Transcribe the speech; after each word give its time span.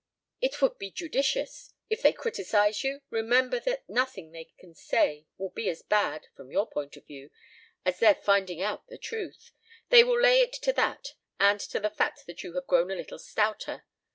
"It 0.41 0.63
would 0.63 0.79
be 0.79 0.89
judicious. 0.89 1.75
If 1.87 2.01
they 2.01 2.11
criticize 2.11 2.83
you, 2.83 3.01
remember 3.11 3.59
that 3.59 3.87
nothing 3.87 4.31
they 4.31 4.45
can 4.57 4.73
say 4.73 5.27
will 5.37 5.51
be 5.51 5.69
as 5.69 5.83
bad 5.83 6.25
from 6.35 6.49
your 6.49 6.67
point 6.67 6.97
of 6.97 7.05
view 7.05 7.29
as 7.85 7.99
their 7.99 8.15
finding 8.15 8.63
out 8.63 8.87
the 8.87 8.97
truth. 8.97 9.51
They 9.89 10.03
will 10.03 10.19
lay 10.19 10.41
it 10.41 10.53
to 10.53 10.73
that, 10.73 11.13
and 11.39 11.59
to 11.59 11.79
the 11.79 11.91
fact 11.91 12.25
that 12.25 12.41
you 12.43 12.53
have 12.55 12.65
grown 12.65 12.89
a 12.89 12.95
little 12.95 13.19
stouter. 13.19 13.83